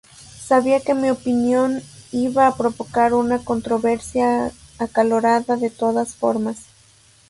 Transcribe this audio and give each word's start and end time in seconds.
Sabía 0.47 0.79
que 0.79 0.95
mi 0.95 1.11
opinión 1.11 1.83
iba 2.11 2.47
a 2.47 2.57
provocar 2.57 3.13
una 3.13 3.37
controversia 3.37 4.51
acalorada 4.79 5.57
de 5.57 5.69
todas 5.69 6.15
formas". 6.15 6.65